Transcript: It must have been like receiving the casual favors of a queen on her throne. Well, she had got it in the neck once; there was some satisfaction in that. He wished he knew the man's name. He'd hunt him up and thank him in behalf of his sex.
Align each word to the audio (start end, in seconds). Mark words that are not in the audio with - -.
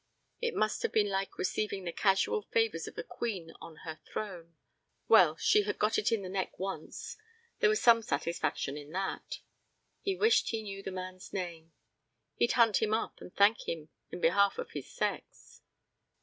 It 0.41 0.55
must 0.55 0.81
have 0.81 0.91
been 0.91 1.09
like 1.11 1.37
receiving 1.37 1.83
the 1.83 1.91
casual 1.91 2.41
favors 2.41 2.87
of 2.87 2.97
a 2.97 3.03
queen 3.03 3.53
on 3.61 3.75
her 3.85 3.99
throne. 4.03 4.55
Well, 5.07 5.35
she 5.37 5.61
had 5.61 5.77
got 5.77 5.99
it 5.99 6.11
in 6.11 6.23
the 6.23 6.27
neck 6.27 6.57
once; 6.57 7.17
there 7.59 7.69
was 7.69 7.79
some 7.83 8.01
satisfaction 8.01 8.77
in 8.77 8.93
that. 8.93 9.41
He 10.01 10.15
wished 10.15 10.49
he 10.49 10.63
knew 10.63 10.81
the 10.81 10.89
man's 10.89 11.31
name. 11.31 11.73
He'd 12.35 12.53
hunt 12.53 12.81
him 12.81 12.95
up 12.95 13.21
and 13.21 13.31
thank 13.35 13.69
him 13.69 13.89
in 14.09 14.21
behalf 14.21 14.57
of 14.57 14.71
his 14.71 14.89
sex. 14.91 15.61